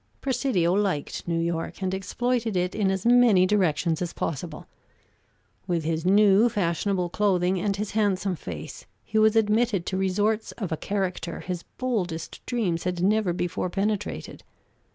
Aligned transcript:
Presidio 0.19 0.73
liked 0.73 1.27
New 1.27 1.39
York, 1.39 1.83
and 1.83 1.93
exploited 1.93 2.57
it 2.57 2.73
in 2.73 2.89
as 2.89 3.05
many 3.05 3.45
directions 3.45 4.01
as 4.01 4.13
possible. 4.13 4.65
With 5.67 5.83
his 5.83 6.07
new 6.07 6.49
fashionable 6.49 7.09
clothing 7.09 7.61
and 7.61 7.75
his 7.75 7.91
handsome 7.91 8.35
face, 8.35 8.87
he 9.05 9.19
was 9.19 9.35
admitted 9.35 9.85
to 9.85 9.97
resorts 9.97 10.53
of 10.53 10.71
a 10.71 10.75
character 10.75 11.41
his 11.41 11.61
boldest 11.77 12.43
dreams 12.47 12.83
had 12.85 13.03
never 13.03 13.31
before 13.31 13.69
penetrated. 13.69 14.41